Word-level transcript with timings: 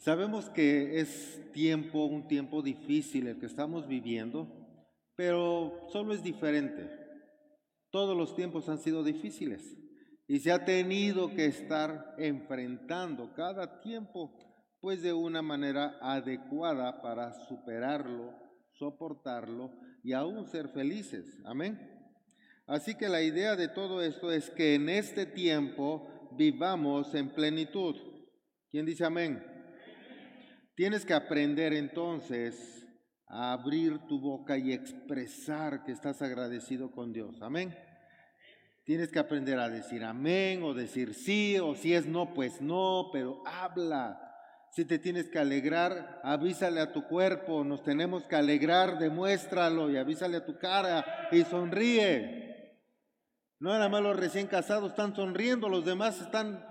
Sabemos 0.00 0.48
que 0.48 0.98
es 0.98 1.38
tiempo, 1.52 2.06
un 2.06 2.26
tiempo 2.26 2.62
difícil 2.62 3.26
el 3.26 3.38
que 3.38 3.44
estamos 3.44 3.86
viviendo, 3.86 4.48
pero 5.14 5.86
solo 5.92 6.14
es 6.14 6.22
diferente. 6.22 6.90
Todos 7.90 8.16
los 8.16 8.34
tiempos 8.34 8.70
han 8.70 8.78
sido 8.78 9.04
difíciles 9.04 9.76
y 10.26 10.38
se 10.38 10.52
ha 10.52 10.64
tenido 10.64 11.34
que 11.34 11.44
estar 11.44 12.14
enfrentando 12.16 13.34
cada 13.34 13.82
tiempo 13.82 14.32
pues 14.80 15.02
de 15.02 15.12
una 15.12 15.42
manera 15.42 15.98
adecuada 16.00 17.02
para 17.02 17.34
superarlo, 17.46 18.32
soportarlo 18.72 19.70
y 20.02 20.14
aún 20.14 20.46
ser 20.46 20.70
felices. 20.70 21.38
Amén. 21.44 21.78
Así 22.66 22.94
que 22.94 23.10
la 23.10 23.20
idea 23.20 23.54
de 23.54 23.68
todo 23.68 24.00
esto 24.00 24.32
es 24.32 24.48
que 24.48 24.76
en 24.76 24.88
este 24.88 25.26
tiempo 25.26 26.08
vivamos 26.38 27.14
en 27.14 27.28
plenitud. 27.28 27.96
¿Quién 28.70 28.86
dice 28.86 29.04
amén? 29.04 29.59
Tienes 30.80 31.04
que 31.04 31.12
aprender 31.12 31.74
entonces 31.74 32.88
a 33.26 33.52
abrir 33.52 33.98
tu 34.06 34.18
boca 34.18 34.56
y 34.56 34.72
expresar 34.72 35.84
que 35.84 35.92
estás 35.92 36.22
agradecido 36.22 36.90
con 36.90 37.12
Dios. 37.12 37.42
Amén. 37.42 37.76
Tienes 38.84 39.10
que 39.10 39.18
aprender 39.18 39.58
a 39.58 39.68
decir 39.68 40.02
amén 40.02 40.62
o 40.62 40.72
decir 40.72 41.12
sí 41.12 41.58
o 41.58 41.74
si 41.74 41.92
es 41.92 42.06
no, 42.06 42.32
pues 42.32 42.62
no, 42.62 43.10
pero 43.12 43.42
habla. 43.44 44.22
Si 44.70 44.86
te 44.86 44.98
tienes 44.98 45.28
que 45.28 45.38
alegrar, 45.38 46.18
avísale 46.24 46.80
a 46.80 46.92
tu 46.94 47.06
cuerpo, 47.06 47.62
nos 47.62 47.82
tenemos 47.82 48.24
que 48.24 48.36
alegrar, 48.36 48.98
demuéstralo 48.98 49.90
y 49.90 49.98
avísale 49.98 50.38
a 50.38 50.46
tu 50.46 50.58
cara 50.58 51.28
y 51.30 51.42
sonríe. 51.42 52.80
No 53.58 53.86
más 53.90 54.02
los 54.02 54.16
recién 54.16 54.46
casados 54.46 54.92
están 54.92 55.14
sonriendo, 55.14 55.68
los 55.68 55.84
demás 55.84 56.22
están... 56.22 56.70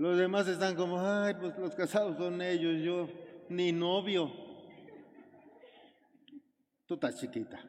Los 0.00 0.16
demás 0.16 0.48
están 0.48 0.76
como, 0.76 0.98
ay, 0.98 1.34
pues 1.38 1.58
los 1.58 1.74
casados 1.74 2.16
son 2.16 2.40
ellos, 2.40 2.82
yo 2.82 3.06
ni 3.50 3.70
novio. 3.70 4.32
Tú 6.86 6.94
estás 6.94 7.20
chiquita. 7.20 7.62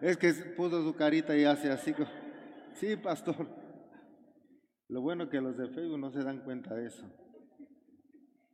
Es 0.00 0.16
que 0.16 0.32
puso 0.56 0.80
su 0.84 0.94
carita 0.94 1.36
y 1.36 1.42
hace 1.42 1.72
así. 1.72 1.92
Sí, 2.74 2.94
pastor. 2.94 3.48
Lo 4.86 5.00
bueno 5.00 5.28
que 5.28 5.40
los 5.40 5.58
de 5.58 5.70
Facebook 5.70 5.98
no 5.98 6.12
se 6.12 6.22
dan 6.22 6.44
cuenta 6.44 6.72
de 6.76 6.86
eso. 6.86 7.04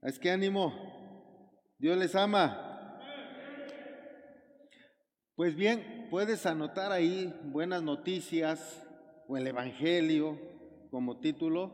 Es 0.01 0.19
que 0.19 0.31
ánimo. 0.31 1.69
Dios 1.79 1.99
les 1.99 2.15
ama. 2.15 2.99
Pues 5.35 5.55
bien, 5.55 6.04
puedes 6.15 6.47
anotar 6.47 6.93
ahí 6.93 7.35
buenas 7.43 7.83
noticias 7.83 8.87
o 9.27 9.37
el 9.37 9.49
Evangelio 9.49 10.39
como 10.89 11.19
título 11.19 11.73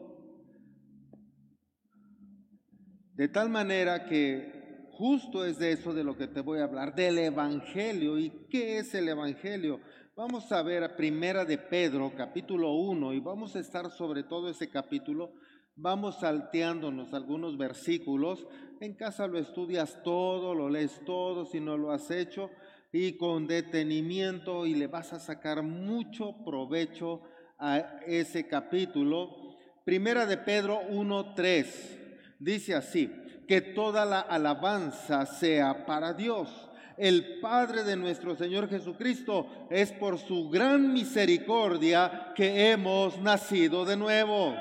De 3.12 3.28
tal 3.28 3.50
manera 3.50 4.06
que 4.06 4.88
justo 4.92 5.44
es 5.44 5.58
de 5.58 5.72
eso 5.72 5.92
de 5.92 6.04
lo 6.04 6.16
que 6.16 6.26
te 6.26 6.40
voy 6.40 6.60
a 6.60 6.64
hablar, 6.64 6.94
del 6.94 7.18
Evangelio. 7.18 8.16
¿Y 8.16 8.30
qué 8.48 8.78
es 8.78 8.94
el 8.94 9.10
Evangelio? 9.10 9.78
Vamos 10.16 10.50
a 10.52 10.62
ver 10.62 10.84
a 10.84 10.96
Primera 10.96 11.44
de 11.44 11.58
Pedro, 11.58 12.10
capítulo 12.16 12.72
1, 12.72 13.12
y 13.12 13.20
vamos 13.20 13.56
a 13.56 13.60
estar 13.60 13.90
sobre 13.90 14.22
todo 14.22 14.48
ese 14.48 14.70
capítulo. 14.70 15.34
Vamos 15.76 16.20
salteándonos 16.20 17.12
algunos 17.12 17.58
versículos. 17.58 18.46
En 18.80 18.94
casa 18.94 19.26
lo 19.26 19.38
estudias 19.38 20.02
todo, 20.02 20.54
lo 20.54 20.70
lees 20.70 21.04
todo, 21.04 21.44
si 21.44 21.60
no 21.60 21.76
lo 21.76 21.90
has 21.90 22.10
hecho, 22.10 22.48
y 22.92 23.16
con 23.16 23.46
detenimiento, 23.46 24.66
y 24.66 24.74
le 24.74 24.86
vas 24.86 25.12
a 25.12 25.20
sacar 25.20 25.62
mucho 25.62 26.36
provecho 26.44 27.22
a 27.58 27.78
ese 28.06 28.48
capítulo. 28.48 29.56
Primera 29.84 30.26
de 30.26 30.36
Pedro 30.38 30.80
1, 30.88 31.34
3. 31.34 31.98
Dice 32.38 32.74
así, 32.74 33.10
que 33.46 33.60
toda 33.60 34.04
la 34.04 34.20
alabanza 34.20 35.26
sea 35.26 35.84
para 35.84 36.14
Dios. 36.14 36.48
El 36.96 37.40
Padre 37.40 37.82
de 37.82 37.96
nuestro 37.96 38.36
Señor 38.36 38.68
Jesucristo 38.68 39.66
es 39.70 39.90
por 39.90 40.18
su 40.18 40.50
gran 40.50 40.92
misericordia 40.92 42.32
que 42.36 42.70
hemos 42.70 43.18
nacido 43.20 43.84
de 43.84 43.96
nuevo. 43.96 44.54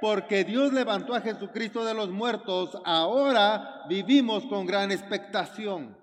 Porque 0.00 0.44
Dios 0.44 0.72
levantó 0.72 1.14
a 1.14 1.20
Jesucristo 1.20 1.84
de 1.84 1.94
los 1.94 2.10
muertos, 2.10 2.76
ahora 2.84 3.84
vivimos 3.88 4.44
con 4.46 4.66
gran 4.66 4.90
expectación. 4.92 5.96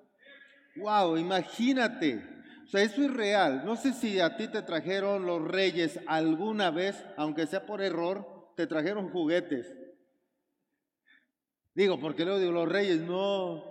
Wow, 0.77 1.17
imagínate. 1.17 2.23
O 2.65 2.69
sea, 2.69 2.81
eso 2.81 3.01
es 3.01 3.13
real. 3.13 3.63
No 3.65 3.75
sé 3.75 3.93
si 3.93 4.19
a 4.19 4.35
ti 4.35 4.47
te 4.47 4.61
trajeron 4.61 5.25
los 5.25 5.41
reyes 5.41 5.99
alguna 6.05 6.69
vez, 6.69 7.03
aunque 7.15 7.47
sea 7.47 7.65
por 7.65 7.81
error, 7.81 8.53
te 8.55 8.67
trajeron 8.67 9.09
juguetes. 9.09 9.73
Digo, 11.73 11.99
porque 11.99 12.25
luego 12.25 12.39
digo, 12.39 12.51
los 12.51 12.67
reyes 12.67 13.01
no. 13.01 13.63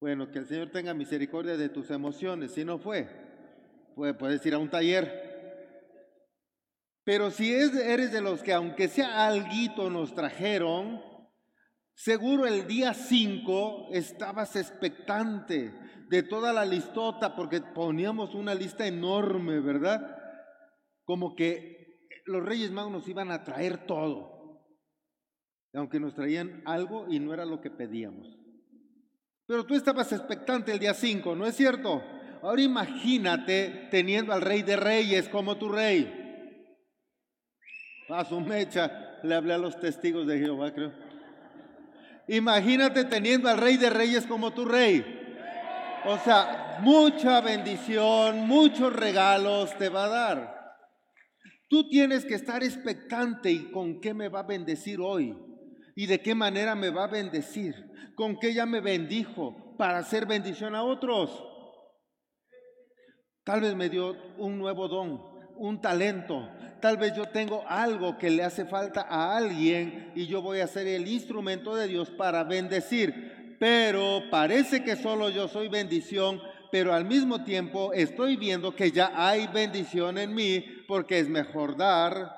Bueno, 0.00 0.30
que 0.30 0.38
el 0.38 0.46
Señor 0.46 0.70
tenga 0.70 0.92
misericordia 0.92 1.56
de 1.56 1.70
tus 1.70 1.90
emociones. 1.90 2.52
Si 2.52 2.64
no 2.64 2.78
fue, 2.78 3.08
puedes 4.18 4.44
ir 4.44 4.54
a 4.54 4.58
un 4.58 4.68
taller. 4.68 5.32
Pero 7.04 7.30
si 7.30 7.52
eres 7.52 8.12
de 8.12 8.20
los 8.20 8.42
que, 8.42 8.52
aunque 8.52 8.88
sea 8.88 9.26
alguito, 9.26 9.90
nos 9.90 10.14
trajeron, 10.14 11.02
seguro 11.94 12.46
el 12.46 12.66
día 12.66 12.94
5 12.94 13.88
estabas 13.92 14.56
expectante 14.56 15.72
de 16.08 16.22
toda 16.22 16.52
la 16.52 16.64
listota, 16.64 17.34
porque 17.34 17.60
poníamos 17.60 18.34
una 18.34 18.54
lista 18.54 18.86
enorme, 18.86 19.60
¿verdad? 19.60 20.16
Como 21.04 21.34
que 21.34 22.08
los 22.26 22.44
Reyes 22.44 22.70
Magos 22.70 22.92
nos 22.92 23.08
iban 23.08 23.30
a 23.30 23.44
traer 23.44 23.86
todo 23.86 24.34
aunque 25.74 26.00
nos 26.00 26.14
traían 26.14 26.62
algo 26.64 27.06
y 27.08 27.18
no 27.18 27.34
era 27.34 27.44
lo 27.44 27.60
que 27.60 27.70
pedíamos. 27.70 28.26
Pero 29.46 29.66
tú 29.66 29.74
estabas 29.74 30.12
expectante 30.12 30.72
el 30.72 30.78
día 30.78 30.94
5, 30.94 31.34
¿no 31.34 31.46
es 31.46 31.56
cierto? 31.56 32.02
Ahora 32.42 32.62
imagínate 32.62 33.88
teniendo 33.90 34.32
al 34.32 34.40
rey 34.40 34.62
de 34.62 34.76
reyes 34.76 35.28
como 35.28 35.56
tu 35.56 35.68
rey. 35.68 36.20
A 38.08 38.24
su 38.24 38.40
mecha, 38.40 39.18
le 39.22 39.34
hablé 39.34 39.54
a 39.54 39.58
los 39.58 39.78
testigos 39.80 40.26
de 40.26 40.38
Jehová, 40.38 40.72
creo. 40.72 40.92
Imagínate 42.28 43.04
teniendo 43.04 43.48
al 43.48 43.58
rey 43.58 43.76
de 43.76 43.90
reyes 43.90 44.26
como 44.26 44.52
tu 44.52 44.64
rey. 44.64 45.04
O 46.06 46.18
sea, 46.18 46.78
mucha 46.80 47.40
bendición, 47.40 48.46
muchos 48.46 48.92
regalos 48.92 49.76
te 49.78 49.88
va 49.88 50.04
a 50.04 50.08
dar. 50.08 50.54
Tú 51.68 51.88
tienes 51.88 52.24
que 52.24 52.34
estar 52.34 52.62
expectante 52.62 53.50
y 53.50 53.70
con 53.70 54.00
qué 54.00 54.14
me 54.14 54.28
va 54.28 54.40
a 54.40 54.46
bendecir 54.46 55.00
hoy 55.00 55.36
y 55.96 56.06
de 56.06 56.20
qué 56.20 56.34
manera 56.34 56.74
me 56.74 56.90
va 56.90 57.04
a 57.04 57.08
bendecir, 57.08 57.74
con 58.14 58.38
qué 58.38 58.52
ya 58.52 58.66
me 58.66 58.80
bendijo 58.80 59.76
para 59.76 59.98
hacer 59.98 60.26
bendición 60.26 60.74
a 60.74 60.82
otros. 60.82 61.44
Tal 63.44 63.60
vez 63.60 63.74
me 63.74 63.88
dio 63.88 64.16
un 64.38 64.58
nuevo 64.58 64.88
don, 64.88 65.33
un 65.56 65.80
talento. 65.80 66.48
Tal 66.80 66.96
vez 66.96 67.14
yo 67.16 67.26
tengo 67.26 67.64
algo 67.66 68.18
que 68.18 68.30
le 68.30 68.42
hace 68.42 68.66
falta 68.66 69.02
a 69.02 69.36
alguien 69.36 70.12
y 70.14 70.26
yo 70.26 70.42
voy 70.42 70.60
a 70.60 70.66
ser 70.66 70.86
el 70.86 71.08
instrumento 71.08 71.74
de 71.74 71.88
Dios 71.88 72.10
para 72.10 72.44
bendecir. 72.44 73.56
Pero 73.58 74.22
parece 74.30 74.84
que 74.84 74.96
solo 74.96 75.30
yo 75.30 75.48
soy 75.48 75.68
bendición, 75.68 76.40
pero 76.70 76.92
al 76.92 77.04
mismo 77.04 77.44
tiempo 77.44 77.92
estoy 77.92 78.36
viendo 78.36 78.74
que 78.74 78.90
ya 78.90 79.12
hay 79.14 79.46
bendición 79.46 80.18
en 80.18 80.34
mí 80.34 80.64
porque 80.86 81.18
es 81.18 81.28
mejor 81.28 81.76
dar. 81.76 82.36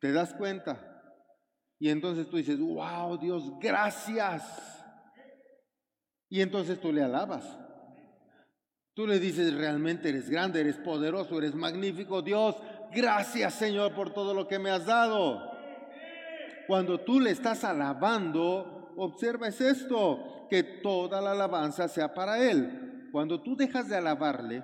¿Te 0.00 0.12
das 0.12 0.34
cuenta? 0.34 0.88
Y 1.78 1.90
entonces 1.90 2.28
tú 2.28 2.36
dices, 2.36 2.60
wow, 2.60 3.18
Dios, 3.18 3.58
gracias. 3.60 4.44
Y 6.28 6.40
entonces 6.40 6.80
tú 6.80 6.92
le 6.92 7.02
alabas. 7.02 7.58
Tú 8.94 9.06
le 9.06 9.18
dices, 9.18 9.54
realmente 9.54 10.10
eres 10.10 10.28
grande, 10.28 10.60
eres 10.60 10.76
poderoso, 10.76 11.38
eres 11.38 11.54
magnífico. 11.54 12.20
Dios, 12.20 12.56
gracias 12.94 13.54
Señor 13.54 13.94
por 13.94 14.12
todo 14.12 14.34
lo 14.34 14.46
que 14.46 14.58
me 14.58 14.70
has 14.70 14.84
dado. 14.84 15.50
Cuando 16.66 17.00
tú 17.00 17.18
le 17.18 17.30
estás 17.30 17.64
alabando, 17.64 18.92
observa 18.96 19.48
es 19.48 19.60
esto, 19.60 20.46
que 20.50 20.62
toda 20.62 21.20
la 21.22 21.32
alabanza 21.32 21.88
sea 21.88 22.12
para 22.12 22.50
Él. 22.50 23.08
Cuando 23.12 23.42
tú 23.42 23.56
dejas 23.56 23.88
de 23.88 23.96
alabarle 23.96 24.62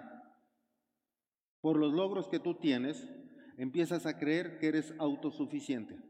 por 1.61 1.77
los 1.77 1.93
logros 1.93 2.29
que 2.29 2.39
tú 2.39 2.55
tienes, 2.55 3.09
empiezas 3.57 4.07
a 4.07 4.19
creer 4.19 4.59
que 4.59 4.69
eres 4.69 4.95
autosuficiente. 4.99 6.08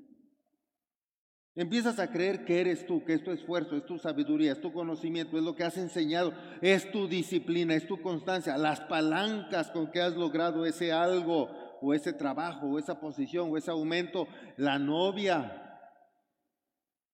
Empiezas 1.54 1.98
a 1.98 2.10
creer 2.10 2.44
que 2.44 2.60
eres 2.60 2.86
tú, 2.86 3.04
que 3.04 3.14
es 3.14 3.24
tu 3.24 3.32
esfuerzo, 3.32 3.76
es 3.76 3.84
tu 3.84 3.98
sabiduría, 3.98 4.52
es 4.52 4.60
tu 4.60 4.72
conocimiento, 4.72 5.36
es 5.36 5.42
lo 5.42 5.56
que 5.56 5.64
has 5.64 5.76
enseñado, 5.76 6.32
es 6.60 6.90
tu 6.92 7.08
disciplina, 7.08 7.74
es 7.74 7.86
tu 7.86 8.00
constancia, 8.00 8.56
las 8.56 8.80
palancas 8.82 9.70
con 9.70 9.90
que 9.90 10.00
has 10.00 10.14
logrado 10.14 10.66
ese 10.66 10.92
algo 10.92 11.48
o 11.80 11.94
ese 11.94 12.12
trabajo 12.12 12.66
o 12.66 12.78
esa 12.78 13.00
posición 13.00 13.50
o 13.50 13.56
ese 13.56 13.70
aumento, 13.70 14.28
la 14.56 14.78
novia. 14.78 15.64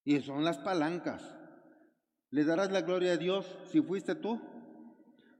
Y 0.05 0.21
son 0.21 0.45
las 0.45 0.59
palancas. 0.59 1.35
¿Le 2.31 2.45
darás 2.45 2.71
la 2.71 2.83
gloria 2.83 3.13
a 3.13 3.17
Dios 3.17 3.47
si 3.71 3.81
fuiste 3.81 4.15
tú? 4.15 4.41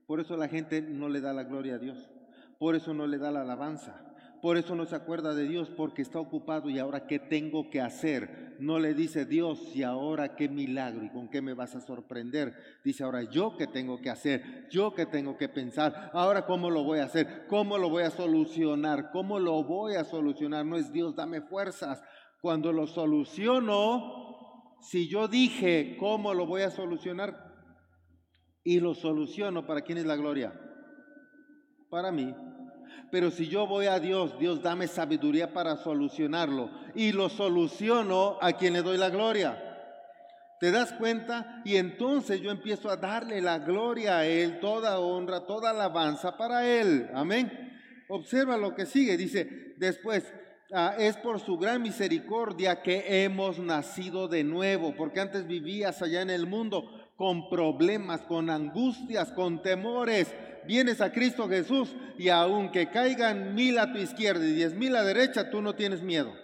Por 0.07 0.21
eso 0.21 0.37
la 0.37 0.49
gente 0.49 0.81
no 0.81 1.09
le 1.09 1.21
da 1.21 1.33
la 1.33 1.45
gloria 1.45 1.75
a 1.75 1.79
Dios. 1.79 2.11
Por 2.59 2.75
eso 2.77 2.95
no 2.95 3.07
le 3.07 3.19
da 3.19 3.31
la 3.31 3.43
alabanza. 3.43 4.14
Por 4.45 4.59
eso 4.59 4.75
no 4.75 4.85
se 4.85 4.95
acuerda 4.95 5.35
de 5.35 5.49
Dios 5.49 5.71
porque 5.75 6.03
está 6.03 6.21
ocupado 6.21 6.69
y 6.69 6.79
ahora 6.79 7.07
qué 7.07 7.19
tengo 7.19 7.71
que 7.71 7.81
hacer. 7.81 8.59
No 8.61 8.79
le 8.79 8.93
dice 8.93 9.25
Dios 9.25 9.75
y 9.75 9.83
ahora 9.83 10.37
qué 10.37 10.51
milagro 10.51 11.03
y 11.03 11.09
con 11.09 11.31
qué 11.31 11.41
me 11.41 11.55
vas 11.55 11.75
a 11.75 11.81
sorprender. 11.81 12.55
Dice 12.85 13.05
ahora 13.05 13.23
yo 13.23 13.57
qué 13.57 13.67
tengo 13.67 14.03
que 14.03 14.11
hacer, 14.11 14.69
yo 14.69 14.93
qué 14.93 15.07
tengo 15.07 15.39
que 15.39 15.49
pensar. 15.49 16.11
Ahora 16.13 16.45
cómo 16.45 16.69
lo 16.69 16.85
voy 16.85 16.99
a 16.99 17.05
hacer, 17.05 17.47
cómo 17.49 17.79
lo 17.79 17.89
voy 17.89 18.03
a 18.03 18.11
solucionar, 18.11 19.13
cómo 19.13 19.39
lo 19.39 19.65
voy 19.65 19.95
a 19.95 20.05
solucionar. 20.05 20.67
No 20.67 20.77
es 20.77 20.93
Dios, 20.93 21.17
dame 21.17 21.41
fuerzas. 21.41 22.03
Cuando 22.43 22.71
lo 22.71 22.87
soluciono, 22.87 24.77
si 24.83 25.09
yo 25.09 25.27
dije 25.27 25.97
cómo 25.99 26.35
lo 26.35 26.45
voy 26.45 26.61
a 26.61 26.71
solucionar 26.71 27.35
y 28.63 28.79
lo 28.79 28.93
soluciono, 28.93 29.67
¿para 29.67 29.81
quién 29.81 29.97
es 29.97 30.05
la 30.05 30.17
gloria? 30.17 30.53
Para 31.89 32.13
mí. 32.13 32.44
Pero 33.11 33.31
si 33.31 33.49
yo 33.49 33.67
voy 33.67 33.87
a 33.87 34.01
Dios, 34.01 34.39
Dios 34.39 34.63
dame 34.63 34.89
sabiduría 34.89 35.53
para 35.53 35.77
solucionarlo. 35.77 36.71
Y 36.95 37.13
lo 37.13 37.29
soluciono 37.29 38.39
a 38.41 38.53
quien 38.53 38.73
le 38.73 38.83
doy 38.83 38.99
la 38.99 39.11
gloria. 39.11 39.75
¿Te 40.61 40.71
das 40.71 40.93
cuenta? 40.93 41.63
Y 41.65 41.77
entonces 41.77 42.41
yo 42.41 42.51
empiezo 42.51 42.89
a 42.89 42.97
darle 42.97 43.41
la 43.41 43.59
gloria 43.59 44.19
a 44.19 44.27
Él, 44.27 44.61
toda 44.61 44.99
honra, 44.99 45.47
toda 45.47 45.71
alabanza 45.71 46.37
para 46.37 46.67
Él. 46.67 47.11
Amén. 47.15 47.73
Observa 48.09 48.57
lo 48.57 48.75
que 48.75 48.87
sigue. 48.87 49.17
Dice 49.17 49.75
después, 49.77 50.25
ah, 50.73 50.95
es 50.99 51.17
por 51.17 51.41
su 51.41 51.59
gran 51.59 51.83
misericordia 51.83 52.83
que 52.83 53.25
hemos 53.25 53.59
nacido 53.59 54.29
de 54.29 54.45
nuevo, 54.45 54.95
porque 54.97 55.21
antes 55.21 55.47
vivías 55.47 56.01
allá 56.03 56.23
en 56.23 56.31
el 56.31 56.47
mundo 56.47 56.91
con 57.17 57.49
problemas, 57.49 58.23
con 58.23 58.51
angustias, 58.51 59.33
con 59.33 59.63
temores 59.63 60.35
vienes 60.67 61.01
a 61.01 61.13
Cristo 61.13 61.49
Jesús 61.49 61.95
y 62.19 62.29
aunque 62.29 62.91
caigan 62.91 63.55
mil 63.55 63.79
a 63.79 63.93
tu 63.93 63.99
izquierda 63.99 64.45
y 64.45 64.53
diez 64.53 64.75
mil 64.75 64.95
a 64.97 65.03
derecha, 65.03 65.51
tú 65.51 65.61
no 65.61 65.75
tienes 65.75 66.03
miedo. 66.03 66.35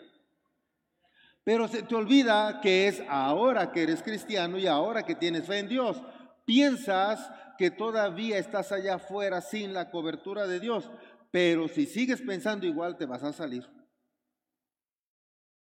Pero 1.45 1.69
se 1.69 1.83
te 1.83 1.95
olvida 1.95 2.61
que 2.61 2.89
es 2.89 3.03
ahora 3.09 3.73
que 3.73 3.83
eres 3.83 4.03
cristiano 4.03 4.59
y 4.59 4.67
ahora 4.67 5.05
que 5.05 5.15
tienes 5.15 5.47
fe 5.47 5.59
en 5.59 5.69
Dios. 5.69 6.03
Piensas 6.45 7.31
que 7.57 7.71
todavía 7.71 8.39
estás 8.39 8.73
allá 8.73 8.95
afuera 8.95 9.41
sin 9.41 9.73
la 9.73 9.91
cobertura 9.91 10.47
de 10.47 10.61
Dios, 10.61 10.91
pero 11.31 11.69
si 11.69 11.87
sigues 11.87 12.21
pensando 12.21 12.67
igual 12.67 12.97
te 12.97 13.07
vas 13.07 13.23
a 13.23 13.33
salir. 13.33 13.67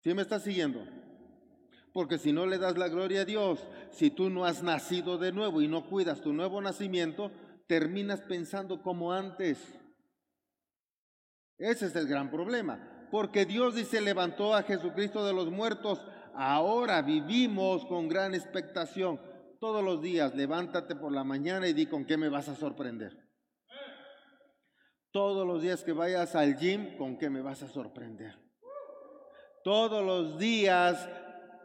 ¿Sí 0.03 0.13
me 0.13 0.21
estás 0.21 0.43
siguiendo? 0.43 0.85
Porque 1.91 2.17
si 2.17 2.33
no 2.33 2.45
le 2.45 2.57
das 2.57 2.77
la 2.77 2.89
gloria 2.89 3.21
a 3.21 3.25
Dios, 3.25 3.65
si 3.91 4.09
tú 4.09 4.29
no 4.29 4.43
has 4.45 4.61
nacido 4.61 5.17
de 5.17 5.31
nuevo 5.31 5.61
y 5.61 5.67
no 5.67 5.85
cuidas 5.85 6.21
tu 6.21 6.33
nuevo 6.33 6.61
nacimiento, 6.61 7.31
terminas 7.67 8.21
pensando 8.21 8.81
como 8.81 9.11
antes. 9.11 9.57
Ese 11.57 11.87
es 11.87 11.95
el 11.95 12.07
gran 12.07 12.29
problema. 12.29 13.07
Porque 13.11 13.45
Dios 13.45 13.75
dice, 13.75 14.01
levantó 14.01 14.53
a 14.53 14.63
Jesucristo 14.63 15.25
de 15.25 15.33
los 15.33 15.49
muertos. 15.51 16.03
Ahora 16.33 17.01
vivimos 17.01 17.85
con 17.85 18.09
gran 18.09 18.33
expectación. 18.33 19.19
Todos 19.59 19.83
los 19.83 20.01
días 20.01 20.35
levántate 20.35 20.95
por 20.95 21.11
la 21.11 21.23
mañana 21.23 21.67
y 21.67 21.73
di 21.73 21.85
con 21.85 22.05
qué 22.05 22.17
me 22.17 22.29
vas 22.29 22.49
a 22.49 22.55
sorprender. 22.55 23.17
Todos 25.11 25.47
los 25.47 25.61
días 25.61 25.83
que 25.83 25.93
vayas 25.93 26.35
al 26.35 26.57
gym, 26.57 26.97
con 26.97 27.17
qué 27.17 27.29
me 27.29 27.41
vas 27.41 27.63
a 27.63 27.69
sorprender. 27.69 28.37
Todos 29.63 30.05
los 30.05 30.37
días, 30.37 31.09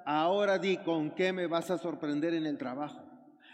ahora 0.06 0.58
di 0.58 0.76
con 0.78 1.10
qué 1.10 1.32
me 1.32 1.48
vas 1.48 1.70
a 1.70 1.78
sorprender 1.78 2.32
en 2.32 2.46
el 2.46 2.56
trabajo, 2.56 3.02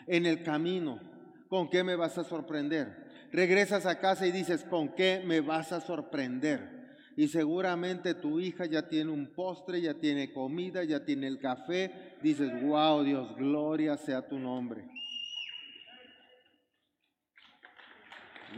en 0.07 0.27
el 0.27 0.43
camino, 0.43 1.01
¿con 1.49 1.69
qué 1.71 1.85
me 1.85 1.97
vas 1.97 2.19
a 2.19 2.25
sorprender? 2.25 3.07
Regresas 3.33 3.87
a 3.87 3.99
casa 3.99 4.27
y 4.27 4.33
dices, 4.33 4.65
¿con 4.65 4.95
qué 4.95 5.23
me 5.25 5.41
vas 5.41 5.73
a 5.73 5.81
sorprender? 5.81 6.77
Y 7.17 7.29
seguramente 7.29 8.15
tu 8.15 8.41
hija 8.41 8.67
ya 8.67 8.89
tiene 8.89 9.11
un 9.11 9.33
postre, 9.33 9.81
ya 9.81 9.95
tiene 9.95 10.33
comida, 10.33 10.85
ya 10.85 11.05
tiene 11.05 11.27
el 11.27 11.39
café. 11.39 12.17
Dices, 12.23 12.51
wow, 12.63 13.03
Dios, 13.03 13.35
gloria 13.37 13.97
sea 13.97 14.29
tu 14.29 14.39
nombre. 14.39 14.87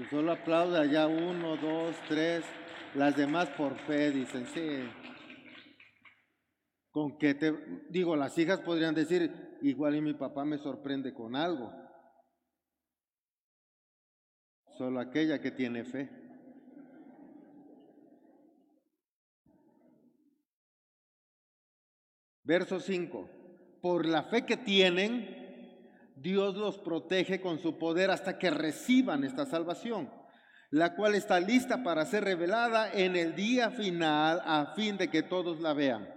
Y 0.01 0.05
solo 0.11 0.33
aplauda 0.33 0.85
ya 0.87 1.07
uno, 1.07 1.57
dos, 1.57 1.95
tres. 2.09 2.45
Las 2.95 3.17
demás 3.17 3.49
por 3.51 3.77
fe 3.81 4.11
dicen, 4.11 4.47
sí. 4.53 4.89
Con 6.91 7.17
qué 7.17 7.35
te 7.35 7.55
digo, 7.91 8.17
las 8.17 8.37
hijas 8.39 8.61
podrían 8.61 8.95
decir, 8.95 9.59
igual 9.63 9.95
y 9.95 10.01
mi 10.01 10.15
papá 10.15 10.45
me 10.45 10.59
sorprende 10.59 11.15
con 11.15 11.37
algo 11.37 11.88
solo 14.79 15.01
aquella 15.01 15.41
que 15.41 15.51
tiene 15.51 15.83
fe. 15.85 16.09
Verso 22.45 22.79
5. 22.79 23.29
Por 23.83 24.07
la 24.07 24.23
fe 24.23 24.47
que 24.47 24.57
tienen, 24.57 25.37
Dios 26.17 26.57
los 26.57 26.79
protege 26.79 27.41
con 27.41 27.59
su 27.59 27.77
poder 27.77 28.11
hasta 28.11 28.39
que 28.39 28.51
reciban 28.51 29.25
esta 29.25 29.47
salvación, 29.47 30.11
la 30.71 30.95
cual 30.95 31.17
está 31.17 31.41
lista 31.41 31.83
para 31.83 32.07
ser 32.07 32.25
revelada 32.25 32.91
en 32.93 33.17
el 33.17 33.35
día 33.35 33.71
final 33.71 34.41
a 34.45 34.75
fin 34.75 34.97
de 34.97 35.09
que 35.09 35.23
todos 35.23 35.61
la 35.61 35.75
vean. 35.75 36.09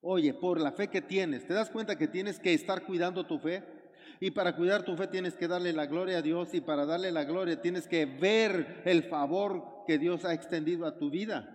Oye, 0.00 0.34
por 0.34 0.60
la 0.60 0.72
fe 0.72 0.88
que 0.88 1.00
tienes, 1.00 1.46
¿te 1.46 1.54
das 1.54 1.70
cuenta 1.70 1.96
que 1.96 2.06
tienes 2.06 2.38
que 2.38 2.52
estar 2.52 2.84
cuidando 2.84 3.26
tu 3.26 3.38
fe? 3.38 3.83
Y 4.20 4.30
para 4.30 4.56
cuidar 4.56 4.84
tu 4.84 4.96
fe 4.96 5.06
tienes 5.06 5.34
que 5.34 5.48
darle 5.48 5.72
la 5.72 5.86
gloria 5.86 6.18
a 6.18 6.22
Dios 6.22 6.54
y 6.54 6.60
para 6.60 6.86
darle 6.86 7.10
la 7.10 7.24
gloria 7.24 7.60
tienes 7.60 7.86
que 7.88 8.06
ver 8.06 8.82
el 8.84 9.04
favor 9.04 9.84
que 9.86 9.98
Dios 9.98 10.24
ha 10.24 10.34
extendido 10.34 10.86
a 10.86 10.98
tu 10.98 11.10
vida. 11.10 11.50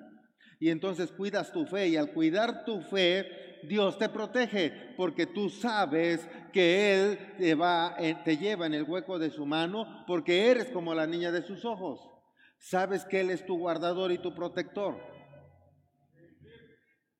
Y 0.60 0.70
entonces 0.70 1.12
cuidas 1.12 1.52
tu 1.52 1.66
fe 1.66 1.88
y 1.88 1.96
al 1.96 2.12
cuidar 2.12 2.66
tu 2.66 2.82
fe, 2.82 3.60
Dios 3.64 3.98
te 3.98 4.10
protege 4.10 4.94
porque 4.98 5.26
tú 5.26 5.50
sabes 5.50 6.28
que 6.52 6.94
Él 6.94 7.36
te, 7.38 7.56
va, 7.56 7.96
te 8.26 8.38
lleva 8.38 8.66
en 8.66 8.74
el 8.74 8.84
hueco 8.84 9.20
de 9.20 9.30
su 9.30 9.46
mano 9.46 10.04
porque 10.06 10.52
eres 10.52 10.70
como 10.70 10.94
la 10.94 11.08
niña 11.08 11.32
de 11.32 11.44
sus 11.44 11.64
ojos. 11.64 12.02
Sabes 12.58 13.06
que 13.06 13.22
Él 13.22 13.30
es 13.30 13.46
tu 13.46 13.58
guardador 13.58 14.12
y 14.12 14.18
tu 14.18 14.36
protector. 14.36 14.98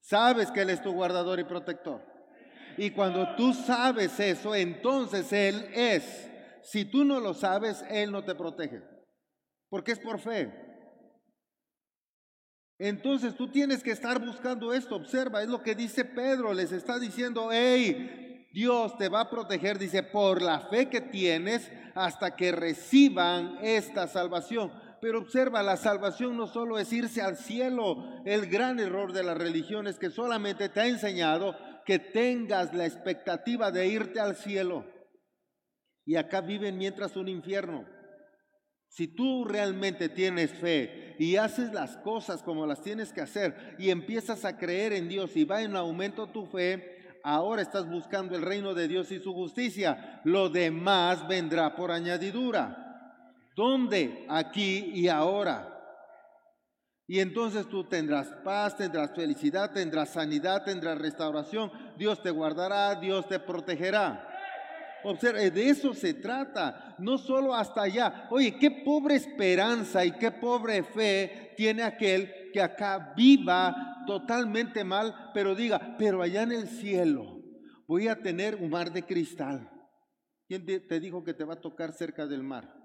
Sabes 0.02 0.52
que 0.52 0.62
Él 0.62 0.70
es 0.70 0.82
tu 0.82 0.92
guardador 0.92 1.40
y 1.40 1.46
protector. 1.46 2.02
Y 2.80 2.92
cuando 2.92 3.36
tú 3.36 3.54
sabes 3.54 4.18
eso, 4.22 4.56
entonces 4.56 5.34
Él 5.34 5.70
es. 5.74 6.30
Si 6.64 6.86
tú 6.86 7.04
no 7.04 7.20
lo 7.20 7.34
sabes, 7.34 7.84
Él 7.90 8.10
no 8.10 8.24
te 8.24 8.36
protege. 8.36 8.82
Porque 9.68 9.92
es 9.92 10.00
por 10.00 10.18
fe. 10.18 10.50
Entonces 12.78 13.36
tú 13.36 13.52
tienes 13.52 13.84
que 13.84 13.92
estar 13.92 14.26
buscando 14.26 14.74
esto. 14.74 14.96
Observa, 14.96 15.44
es 15.44 15.50
lo 15.50 15.62
que 15.62 15.76
dice 15.76 16.06
Pedro. 16.06 16.54
Les 16.54 16.72
está 16.72 16.98
diciendo, 16.98 17.50
hey, 17.52 18.48
Dios 18.54 18.98
te 18.98 19.10
va 19.10 19.22
a 19.22 19.30
proteger, 19.30 19.78
dice, 19.78 20.02
por 20.02 20.42
la 20.42 20.62
fe 20.62 20.88
que 20.88 21.02
tienes 21.02 21.70
hasta 21.96 22.38
que 22.38 22.54
reciban 22.54 23.58
esta 23.62 24.08
salvación. 24.08 24.72
Pero 25.02 25.20
observa, 25.20 25.64
la 25.64 25.76
salvación 25.76 26.38
no 26.38 26.48
solo 26.48 26.80
es 26.80 26.94
irse 26.94 27.22
al 27.22 27.36
cielo. 27.36 28.22
El 28.24 28.48
gran 28.48 28.80
error 28.80 29.12
de 29.12 29.24
la 29.24 29.34
religión 29.34 29.86
es 29.86 30.00
que 30.00 30.10
solamente 30.10 30.70
te 30.70 30.80
ha 30.80 30.88
enseñado 30.88 31.58
que 31.90 31.98
tengas 31.98 32.72
la 32.76 32.86
expectativa 32.86 33.72
de 33.72 33.88
irte 33.88 34.20
al 34.20 34.36
cielo. 34.36 34.86
Y 36.06 36.18
acá 36.18 36.40
viven 36.40 36.78
mientras 36.78 37.16
un 37.16 37.28
infierno. 37.28 37.84
Si 38.90 39.08
tú 39.08 39.44
realmente 39.44 40.08
tienes 40.08 40.52
fe 40.52 41.16
y 41.18 41.38
haces 41.38 41.74
las 41.74 41.98
cosas 41.98 42.44
como 42.44 42.68
las 42.68 42.84
tienes 42.84 43.12
que 43.12 43.22
hacer 43.22 43.76
y 43.80 43.90
empiezas 43.90 44.46
a 44.46 44.56
creer 44.56 44.94
en 44.94 45.10
Dios 45.10 45.36
y 45.36 45.46
va 45.46 45.64
en 45.64 45.76
aumento 45.76 46.28
tu 46.28 46.46
fe, 46.46 47.18
ahora 47.24 47.64
estás 47.64 47.90
buscando 47.90 48.36
el 48.36 48.44
reino 48.44 48.76
de 48.76 48.88
Dios 48.88 49.12
y 49.12 49.18
su 49.18 49.34
justicia. 49.34 50.22
Lo 50.26 50.48
demás 50.48 51.28
vendrá 51.28 51.76
por 51.76 51.90
añadidura. 51.90 53.16
¿Dónde? 53.56 54.28
Aquí 54.30 54.92
y 54.94 55.08
ahora. 55.08 55.79
Y 57.10 57.22
entonces 57.22 57.68
tú 57.68 57.86
tendrás 57.86 58.28
paz, 58.44 58.78
tendrás 58.78 59.16
felicidad, 59.16 59.72
tendrás 59.72 60.10
sanidad, 60.10 60.64
tendrás 60.64 60.96
restauración. 61.00 61.72
Dios 61.98 62.22
te 62.22 62.30
guardará, 62.30 62.94
Dios 62.94 63.28
te 63.28 63.40
protegerá. 63.40 64.28
Observe, 65.04 65.50
de 65.50 65.70
eso 65.70 65.96
se 65.96 66.14
trata, 66.14 66.96
no 67.00 67.18
solo 67.18 67.56
hasta 67.56 67.82
allá. 67.82 68.28
Oye, 68.30 68.60
qué 68.60 68.70
pobre 68.86 69.16
esperanza 69.16 70.06
y 70.06 70.12
qué 70.12 70.30
pobre 70.30 70.84
fe 70.84 71.56
tiene 71.58 71.82
aquel 71.82 72.32
que 72.54 72.62
acá 72.62 73.12
viva 73.18 74.04
totalmente 74.06 74.84
mal, 74.84 75.32
pero 75.34 75.56
diga, 75.56 75.96
pero 75.98 76.22
allá 76.22 76.44
en 76.44 76.52
el 76.52 76.68
cielo 76.68 77.42
voy 77.88 78.08
a 78.08 78.22
tener 78.22 78.56
un 78.58 78.70
mar 78.70 78.94
de 78.94 79.02
cristal. 79.02 79.68
¿Quién 80.48 80.64
te 80.64 81.00
dijo 81.00 81.24
que 81.24 81.34
te 81.34 81.44
va 81.44 81.56
a 81.56 81.62
tocar 81.62 81.92
cerca 81.92 82.28
del 82.28 82.44
mar? 82.44 82.79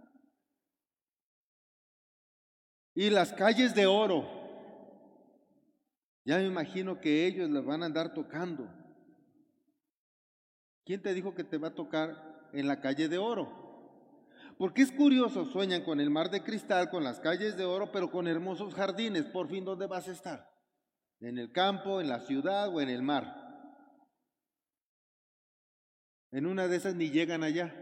Y 2.94 3.10
las 3.10 3.32
calles 3.32 3.74
de 3.74 3.86
oro. 3.86 4.28
Ya 6.24 6.38
me 6.38 6.46
imagino 6.46 7.00
que 7.00 7.26
ellos 7.26 7.50
las 7.50 7.64
van 7.64 7.82
a 7.82 7.86
andar 7.86 8.14
tocando. 8.14 8.68
¿Quién 10.84 11.02
te 11.02 11.12
dijo 11.12 11.34
que 11.34 11.44
te 11.44 11.58
va 11.58 11.68
a 11.68 11.74
tocar 11.74 12.48
en 12.52 12.66
la 12.66 12.80
calle 12.80 13.08
de 13.08 13.18
oro? 13.18 13.64
Porque 14.56 14.82
es 14.82 14.92
curioso, 14.92 15.44
sueñan 15.46 15.82
con 15.82 16.00
el 16.00 16.10
mar 16.10 16.30
de 16.30 16.42
cristal, 16.42 16.88
con 16.88 17.02
las 17.02 17.18
calles 17.18 17.56
de 17.56 17.64
oro, 17.64 17.90
pero 17.90 18.10
con 18.10 18.28
hermosos 18.28 18.74
jardines. 18.74 19.24
Por 19.24 19.48
fin, 19.48 19.64
¿dónde 19.64 19.86
vas 19.86 20.08
a 20.08 20.12
estar? 20.12 20.50
¿En 21.20 21.38
el 21.38 21.52
campo, 21.52 22.00
en 22.00 22.08
la 22.08 22.20
ciudad 22.20 22.68
o 22.68 22.80
en 22.80 22.88
el 22.88 23.02
mar? 23.02 23.42
En 26.30 26.46
una 26.46 26.68
de 26.68 26.76
esas 26.76 26.94
ni 26.94 27.10
llegan 27.10 27.42
allá. 27.42 27.74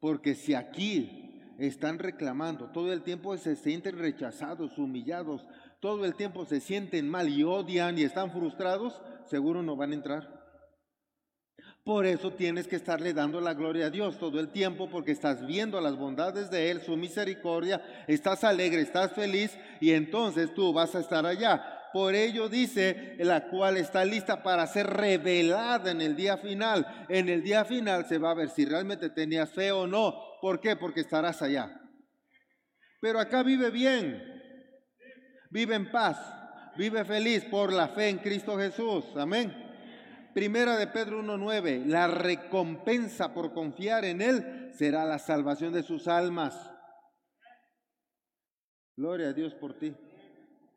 Porque 0.00 0.34
si 0.34 0.54
aquí 0.54 1.23
están 1.58 1.98
reclamando, 1.98 2.70
todo 2.70 2.92
el 2.92 3.02
tiempo 3.02 3.36
se 3.36 3.56
sienten 3.56 3.98
rechazados, 3.98 4.78
humillados, 4.78 5.46
todo 5.80 6.04
el 6.04 6.14
tiempo 6.14 6.44
se 6.44 6.60
sienten 6.60 7.08
mal 7.08 7.28
y 7.28 7.42
odian 7.42 7.98
y 7.98 8.02
están 8.02 8.30
frustrados, 8.30 9.00
seguro 9.26 9.62
no 9.62 9.76
van 9.76 9.92
a 9.92 9.94
entrar. 9.94 10.44
Por 11.84 12.06
eso 12.06 12.30
tienes 12.30 12.66
que 12.66 12.76
estarle 12.76 13.12
dando 13.12 13.42
la 13.42 13.52
gloria 13.52 13.86
a 13.86 13.90
Dios 13.90 14.18
todo 14.18 14.40
el 14.40 14.48
tiempo 14.48 14.88
porque 14.88 15.12
estás 15.12 15.46
viendo 15.46 15.78
las 15.82 15.98
bondades 15.98 16.50
de 16.50 16.70
Él, 16.70 16.80
su 16.80 16.96
misericordia, 16.96 17.82
estás 18.08 18.42
alegre, 18.42 18.80
estás 18.80 19.12
feliz 19.12 19.54
y 19.82 19.90
entonces 19.90 20.54
tú 20.54 20.72
vas 20.72 20.94
a 20.94 21.00
estar 21.00 21.26
allá. 21.26 21.73
Por 21.94 22.16
ello 22.16 22.48
dice, 22.48 23.14
la 23.20 23.46
cual 23.46 23.76
está 23.76 24.04
lista 24.04 24.42
para 24.42 24.66
ser 24.66 24.84
revelada 24.88 25.92
en 25.92 26.00
el 26.00 26.16
día 26.16 26.36
final. 26.36 27.06
En 27.08 27.28
el 27.28 27.40
día 27.40 27.64
final 27.64 28.04
se 28.06 28.18
va 28.18 28.32
a 28.32 28.34
ver 28.34 28.48
si 28.48 28.64
realmente 28.64 29.10
tenías 29.10 29.52
fe 29.52 29.70
o 29.70 29.86
no. 29.86 30.12
¿Por 30.40 30.60
qué? 30.60 30.74
Porque 30.74 31.02
estarás 31.02 31.40
allá. 31.40 31.80
Pero 33.00 33.20
acá 33.20 33.44
vive 33.44 33.70
bien, 33.70 34.20
vive 35.50 35.76
en 35.76 35.88
paz, 35.92 36.18
vive 36.76 37.04
feliz 37.04 37.44
por 37.44 37.72
la 37.72 37.86
fe 37.86 38.08
en 38.08 38.18
Cristo 38.18 38.58
Jesús. 38.58 39.04
Amén. 39.14 39.54
Primera 40.34 40.76
de 40.76 40.88
Pedro 40.88 41.22
1.9, 41.22 41.84
la 41.84 42.08
recompensa 42.08 43.32
por 43.32 43.54
confiar 43.54 44.04
en 44.04 44.20
Él 44.20 44.72
será 44.76 45.04
la 45.04 45.20
salvación 45.20 45.72
de 45.72 45.84
sus 45.84 46.08
almas. 46.08 46.72
Gloria 48.96 49.28
a 49.28 49.32
Dios 49.32 49.54
por 49.54 49.78
ti. 49.78 49.94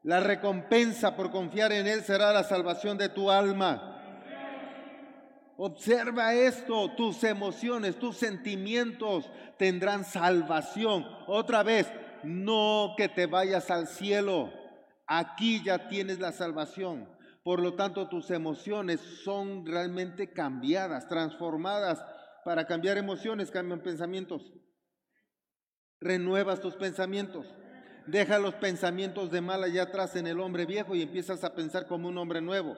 La 0.03 0.19
recompensa 0.19 1.15
por 1.15 1.31
confiar 1.31 1.71
en 1.71 1.87
Él 1.87 2.03
será 2.03 2.31
la 2.31 2.43
salvación 2.43 2.97
de 2.97 3.09
tu 3.09 3.29
alma. 3.29 3.93
Observa 5.57 6.35
esto, 6.35 6.91
tus 6.95 7.23
emociones, 7.23 7.97
tus 7.97 8.17
sentimientos 8.17 9.29
tendrán 9.57 10.05
salvación. 10.05 11.03
Otra 11.25 11.63
vez, 11.63 11.91
no 12.23 12.93
que 12.95 13.09
te 13.09 13.25
vayas 13.25 13.71
al 13.71 13.87
cielo. 13.87 14.53
Aquí 15.07 15.63
ya 15.63 15.87
tienes 15.87 16.19
la 16.19 16.31
salvación. 16.31 17.09
Por 17.43 17.61
lo 17.61 17.73
tanto, 17.73 18.07
tus 18.07 18.29
emociones 18.29 18.99
son 19.23 19.65
realmente 19.65 20.31
cambiadas, 20.31 21.07
transformadas. 21.07 22.05
Para 22.45 22.67
cambiar 22.67 22.97
emociones, 22.97 23.49
cambian 23.49 23.81
pensamientos. 23.81 24.53
Renuevas 25.99 26.61
tus 26.61 26.75
pensamientos. 26.75 27.47
Deja 28.07 28.39
los 28.39 28.55
pensamientos 28.55 29.29
de 29.31 29.41
mal 29.41 29.63
allá 29.63 29.83
atrás 29.83 30.15
en 30.15 30.27
el 30.27 30.39
hombre 30.39 30.65
viejo 30.65 30.95
y 30.95 31.01
empiezas 31.01 31.43
a 31.43 31.53
pensar 31.53 31.87
como 31.87 32.07
un 32.07 32.17
hombre 32.17 32.41
nuevo. 32.41 32.77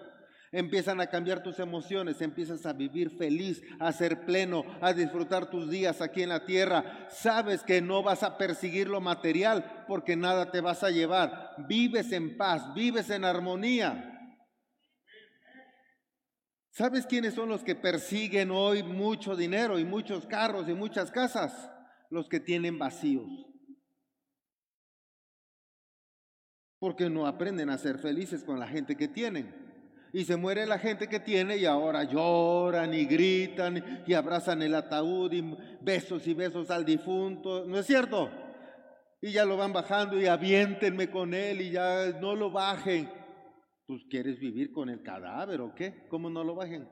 Empiezan 0.52 1.00
a 1.00 1.08
cambiar 1.08 1.44
tus 1.44 1.60
emociones, 1.60 2.22
empiezas 2.22 2.66
a 2.66 2.74
vivir 2.74 3.12
feliz, 3.12 3.62
a 3.80 3.92
ser 3.92 4.26
pleno, 4.26 4.66
a 4.82 4.94
disfrutar 4.94 5.52
tus 5.52 5.70
días 5.70 6.02
aquí 6.02 6.24
en 6.24 6.30
la 6.30 6.46
tierra. 6.46 7.08
Sabes 7.12 7.62
que 7.62 7.82
no 7.82 8.02
vas 8.02 8.24
a 8.24 8.40
perseguir 8.40 8.88
lo 8.88 9.00
material 9.00 9.86
porque 9.88 10.16
nada 10.16 10.50
te 10.50 10.62
vas 10.62 10.84
a 10.84 10.90
llevar. 10.90 11.52
Vives 11.68 12.12
en 12.12 12.36
paz, 12.36 12.74
vives 12.74 13.12
en 13.12 13.24
armonía. 13.24 14.16
¿Sabes 16.72 17.06
quiénes 17.06 17.36
son 17.36 17.50
los 17.50 17.64
que 17.64 17.76
persiguen 17.76 18.50
hoy 18.50 18.82
mucho 18.82 19.36
dinero 19.36 19.78
y 19.78 19.86
muchos 19.86 20.26
carros 20.26 20.68
y 20.68 20.74
muchas 20.74 21.12
casas? 21.12 21.70
Los 22.10 22.28
que 22.28 22.40
tienen 22.40 22.80
vacíos. 22.80 23.49
Porque 26.80 27.10
no 27.10 27.28
aprenden 27.28 27.70
a 27.70 27.78
ser 27.78 28.00
felices 28.00 28.44
con 28.44 28.60
la 28.60 28.68
gente 28.68 28.96
que 28.96 29.08
tienen. 29.08 29.54
Y 30.12 30.26
se 30.26 30.38
muere 30.38 30.66
la 30.66 30.80
gente 30.80 31.08
que 31.08 31.20
tiene 31.20 31.58
y 31.58 31.66
ahora 31.66 32.04
lloran 32.04 32.94
y 32.94 33.06
gritan 33.06 34.04
y 34.08 34.14
abrazan 34.14 34.62
el 34.62 34.74
ataúd 34.74 35.32
y 35.34 35.56
besos 35.82 36.26
y 36.26 36.34
besos 36.34 36.72
al 36.72 36.86
difunto. 36.86 37.66
¿No 37.66 37.78
es 37.78 37.86
cierto? 37.86 38.30
Y 39.22 39.32
ya 39.32 39.46
lo 39.46 39.58
van 39.58 39.74
bajando 39.74 40.20
y 40.20 40.26
aviéntenme 40.26 41.12
con 41.12 41.34
él 41.34 41.62
y 41.62 41.72
ya 41.72 42.18
no 42.20 42.36
lo 42.36 42.50
bajen. 42.50 43.12
Pues 43.86 44.02
quieres 44.10 44.40
vivir 44.40 44.72
con 44.72 44.90
el 44.90 45.04
cadáver 45.04 45.62
o 45.62 45.76
qué? 45.76 46.08
¿Cómo 46.10 46.30
no 46.30 46.44
lo 46.44 46.56
bajen? 46.56 46.88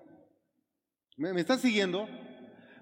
¿Me, 1.15 1.33
me 1.33 1.41
estás 1.41 1.61
siguiendo? 1.61 2.07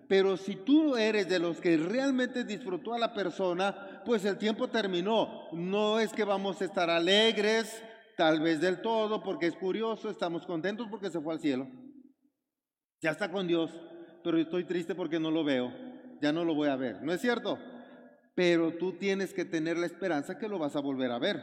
Pero 0.08 0.38
si 0.38 0.56
tú 0.56 0.96
eres 0.96 1.28
de 1.28 1.40
los 1.40 1.60
que 1.60 1.78
realmente 1.78 2.44
disfrutó 2.44 2.94
a 2.94 3.00
la 3.00 3.14
persona, 3.14 4.04
pues 4.06 4.24
el 4.26 4.38
tiempo 4.38 4.68
terminó. 4.68 5.50
No 5.52 6.00
es 6.00 6.14
que 6.14 6.24
vamos 6.24 6.62
a 6.62 6.66
estar 6.66 6.90
alegres, 6.90 7.82
tal 8.16 8.40
vez 8.40 8.62
del 8.62 8.82
todo, 8.82 9.24
porque 9.24 9.48
es 9.48 9.56
curioso, 9.56 10.10
estamos 10.10 10.46
contentos 10.46 10.88
porque 10.90 11.10
se 11.10 11.20
fue 11.20 11.34
al 11.34 11.40
cielo. 11.40 11.68
Ya 13.02 13.12
está 13.12 13.32
con 13.32 13.48
Dios, 13.48 13.72
pero 14.24 14.38
estoy 14.38 14.64
triste 14.64 14.96
porque 14.96 15.20
no 15.20 15.32
lo 15.32 15.44
veo, 15.44 15.72
ya 16.22 16.32
no 16.32 16.46
lo 16.46 16.54
voy 16.54 16.70
a 16.70 16.76
ver. 16.76 17.02
¿No 17.02 17.12
es 17.12 17.22
cierto? 17.22 17.58
Pero 18.36 18.74
tú 18.74 18.94
tienes 18.94 19.34
que 19.34 19.46
tener 19.46 19.78
la 19.78 19.86
esperanza 19.86 20.38
que 20.38 20.48
lo 20.48 20.60
vas 20.60 20.76
a 20.76 20.82
volver 20.82 21.12
a 21.12 21.20
ver. 21.20 21.42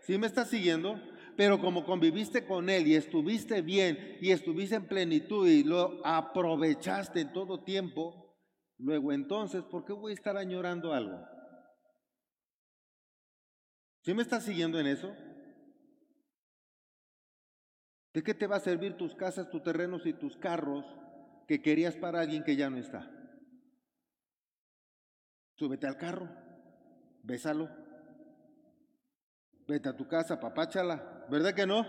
¿Sí 0.00 0.18
me 0.18 0.26
estás 0.26 0.48
siguiendo? 0.48 1.00
Pero 1.36 1.60
como 1.60 1.84
conviviste 1.84 2.46
con 2.46 2.68
Él 2.68 2.86
y 2.86 2.94
estuviste 2.94 3.62
bien 3.62 4.18
y 4.20 4.30
estuviste 4.30 4.76
en 4.76 4.86
plenitud 4.86 5.48
y 5.48 5.64
lo 5.64 6.04
aprovechaste 6.04 7.20
en 7.20 7.32
todo 7.32 7.64
tiempo, 7.64 8.36
luego 8.78 9.12
entonces, 9.12 9.62
¿por 9.62 9.84
qué 9.84 9.92
voy 9.92 10.12
a 10.12 10.14
estar 10.14 10.36
añorando 10.36 10.92
algo? 10.92 11.24
¿Sí 14.02 14.14
me 14.14 14.22
estás 14.22 14.44
siguiendo 14.44 14.80
en 14.80 14.88
eso? 14.88 15.14
¿De 18.12 18.22
qué 18.22 18.34
te 18.34 18.46
va 18.46 18.56
a 18.56 18.60
servir 18.60 18.96
tus 18.96 19.14
casas, 19.14 19.48
tus 19.48 19.62
terrenos 19.62 20.04
y 20.04 20.12
tus 20.12 20.36
carros 20.36 20.84
que 21.48 21.62
querías 21.62 21.96
para 21.96 22.20
alguien 22.20 22.44
que 22.44 22.56
ya 22.56 22.68
no 22.68 22.76
está? 22.76 23.10
Súbete 25.54 25.86
al 25.86 25.96
carro, 25.96 26.28
bésalo, 27.22 27.70
vete 29.66 29.88
a 29.88 29.96
tu 29.96 30.06
casa, 30.08 30.40
papáchala, 30.40 31.26
¿verdad 31.30 31.54
que 31.54 31.66
no? 31.66 31.86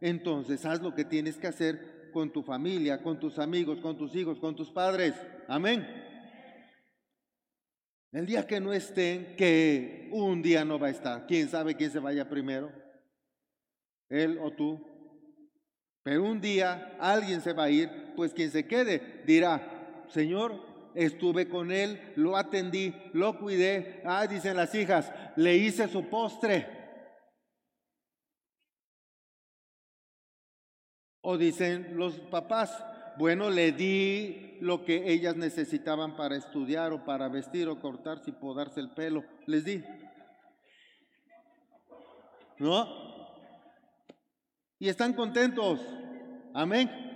Entonces 0.00 0.64
haz 0.64 0.80
lo 0.80 0.94
que 0.94 1.04
tienes 1.04 1.36
que 1.36 1.46
hacer 1.46 2.10
con 2.12 2.32
tu 2.32 2.42
familia, 2.42 3.02
con 3.02 3.18
tus 3.18 3.38
amigos, 3.38 3.80
con 3.80 3.96
tus 3.96 4.14
hijos, 4.14 4.38
con 4.38 4.54
tus 4.54 4.70
padres. 4.70 5.14
Amén. 5.46 5.86
El 8.12 8.26
día 8.26 8.46
que 8.46 8.60
no 8.60 8.72
estén, 8.72 9.36
que 9.36 10.08
un 10.12 10.40
día 10.40 10.64
no 10.64 10.78
va 10.78 10.86
a 10.86 10.90
estar. 10.90 11.26
¿Quién 11.26 11.48
sabe 11.48 11.74
quién 11.74 11.90
se 11.90 11.98
vaya 11.98 12.28
primero? 12.28 12.72
Él 14.08 14.38
o 14.40 14.50
tú. 14.52 14.82
Pero 16.02 16.24
un 16.24 16.40
día 16.40 16.96
alguien 16.98 17.42
se 17.42 17.52
va 17.52 17.64
a 17.64 17.70
ir, 17.70 17.90
pues 18.16 18.32
quien 18.32 18.50
se 18.50 18.66
quede 18.66 19.22
dirá, 19.26 20.04
Señor, 20.08 20.67
estuve 20.94 21.48
con 21.48 21.70
él, 21.70 22.12
lo 22.16 22.36
atendí, 22.36 22.94
lo 23.12 23.38
cuidé. 23.38 24.02
Ah, 24.04 24.26
dicen 24.26 24.56
las 24.56 24.74
hijas, 24.74 25.12
le 25.36 25.56
hice 25.56 25.88
su 25.88 26.08
postre. 26.08 26.66
O 31.20 31.36
dicen 31.36 31.96
los 31.96 32.14
papás, 32.20 32.84
bueno, 33.18 33.50
le 33.50 33.72
di 33.72 34.56
lo 34.60 34.84
que 34.84 35.12
ellas 35.12 35.36
necesitaban 35.36 36.16
para 36.16 36.36
estudiar 36.36 36.92
o 36.92 37.04
para 37.04 37.28
vestir 37.28 37.68
o 37.68 37.80
cortarse 37.80 38.30
y 38.30 38.32
podarse 38.32 38.80
el 38.80 38.90
pelo. 38.90 39.24
Les 39.46 39.64
di. 39.64 39.84
¿No? 42.58 42.86
Y 44.78 44.88
están 44.88 45.12
contentos. 45.12 45.80
Amén. 46.54 47.07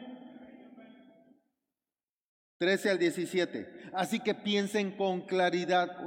13 2.62 2.90
al 2.90 2.99
17. 3.00 3.90
Así 3.92 4.21
que 4.21 4.37
piensen 4.37 4.92
con 4.92 5.23
claridad. 5.23 5.99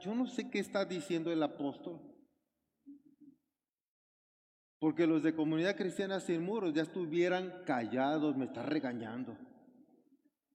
Yo 0.00 0.12
no 0.12 0.26
sé 0.26 0.50
qué 0.50 0.58
está 0.58 0.84
diciendo 0.84 1.30
el 1.30 1.40
apóstol. 1.40 2.00
Porque 4.80 5.06
los 5.06 5.22
de 5.22 5.36
comunidad 5.36 5.76
cristiana 5.76 6.18
sin 6.18 6.42
muros 6.42 6.74
ya 6.74 6.82
estuvieran 6.82 7.62
callados, 7.64 8.36
me 8.36 8.46
está 8.46 8.64
regañando. 8.64 9.38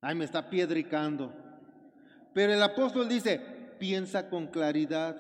Ay, 0.02 0.16
me 0.16 0.26
está 0.26 0.50
piedricando. 0.50 1.34
Pero 2.34 2.52
el 2.52 2.62
apóstol 2.62 3.08
dice, 3.08 3.40
piensa 3.80 4.30
con 4.30 4.48
claridad. 4.48 5.16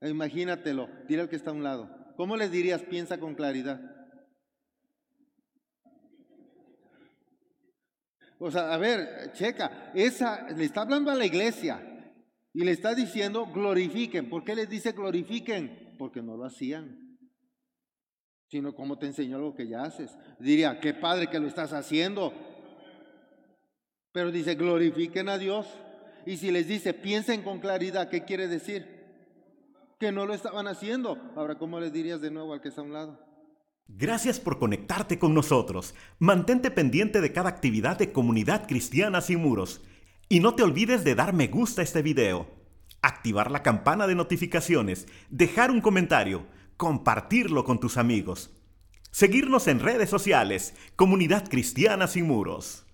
Imagínatelo, 0.00 0.88
dile 1.06 1.22
al 1.22 1.28
que 1.28 1.36
está 1.36 1.50
a 1.50 1.54
un 1.54 1.62
lado. 1.62 1.88
¿Cómo 2.16 2.36
les 2.36 2.50
dirías 2.50 2.82
piensa 2.82 3.18
con 3.18 3.36
claridad? 3.36 3.80
O 8.42 8.50
sea, 8.50 8.72
a 8.72 8.76
ver, 8.76 9.32
checa, 9.32 9.92
esa 9.94 10.50
le 10.50 10.64
está 10.64 10.82
hablando 10.82 11.10
a 11.10 11.14
la 11.14 11.24
iglesia 11.24 11.80
y 12.52 12.64
le 12.64 12.72
está 12.72 12.94
diciendo 12.94 13.46
glorifiquen. 13.46 14.28
¿Por 14.28 14.44
qué 14.44 14.54
les 14.54 14.68
dice 14.68 14.92
glorifiquen? 14.92 15.94
Porque 15.98 16.22
no 16.22 16.36
lo 16.36 16.44
hacían 16.44 17.02
sino 18.52 18.74
cómo 18.74 18.98
te 18.98 19.06
enseñó 19.06 19.36
algo 19.38 19.54
que 19.54 19.66
ya 19.66 19.82
haces. 19.82 20.14
Diría, 20.38 20.78
qué 20.78 20.92
padre 20.92 21.30
que 21.30 21.40
lo 21.40 21.46
estás 21.46 21.72
haciendo. 21.72 22.34
Pero 24.12 24.30
dice, 24.30 24.56
glorifiquen 24.56 25.30
a 25.30 25.38
Dios. 25.38 25.66
Y 26.26 26.36
si 26.36 26.50
les 26.50 26.68
dice, 26.68 26.92
piensen 26.92 27.40
con 27.40 27.60
claridad, 27.60 28.10
¿qué 28.10 28.24
quiere 28.24 28.48
decir? 28.48 29.06
Que 29.98 30.12
no 30.12 30.26
lo 30.26 30.34
estaban 30.34 30.66
haciendo. 30.66 31.16
Ahora, 31.34 31.54
¿cómo 31.54 31.80
le 31.80 31.90
dirías 31.90 32.20
de 32.20 32.30
nuevo 32.30 32.52
al 32.52 32.60
que 32.60 32.68
está 32.68 32.82
a 32.82 32.84
un 32.84 32.92
lado? 32.92 33.31
Gracias 34.02 34.40
por 34.40 34.58
conectarte 34.58 35.20
con 35.20 35.32
nosotros. 35.32 35.94
Mantente 36.18 36.72
pendiente 36.72 37.20
de 37.20 37.30
cada 37.30 37.50
actividad 37.50 37.96
de 37.98 38.10
Comunidad 38.10 38.66
Cristiana 38.66 39.20
Sin 39.20 39.40
Muros. 39.40 39.80
Y 40.28 40.40
no 40.40 40.56
te 40.56 40.64
olvides 40.64 41.04
de 41.04 41.14
dar 41.14 41.32
me 41.32 41.46
gusta 41.46 41.82
a 41.82 41.84
este 41.84 42.02
video, 42.02 42.48
activar 43.00 43.52
la 43.52 43.62
campana 43.62 44.08
de 44.08 44.16
notificaciones, 44.16 45.06
dejar 45.30 45.70
un 45.70 45.80
comentario, 45.80 46.46
compartirlo 46.76 47.64
con 47.64 47.78
tus 47.78 47.96
amigos. 47.96 48.50
Seguirnos 49.12 49.68
en 49.68 49.78
redes 49.78 50.10
sociales, 50.10 50.74
Comunidad 50.96 51.48
Cristiana 51.48 52.08
Sin 52.08 52.26
Muros. 52.26 52.86